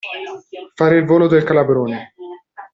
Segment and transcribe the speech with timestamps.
[0.73, 2.15] Fare il volo del calabrone.